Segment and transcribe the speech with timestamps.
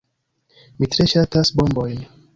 [0.79, 2.05] Mi tre ŝatas bombojn.